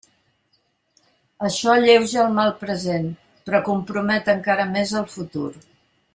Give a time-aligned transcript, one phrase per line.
[1.49, 3.05] Això alleuja el mal present,
[3.51, 5.49] però compromet encara més el futur.